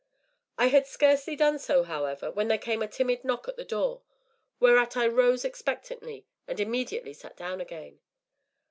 [0.57, 4.01] I had scarcely done so, however, when there came a timid knock at the door,
[4.59, 7.99] whereat I rose expectantly, and immediately sat down again.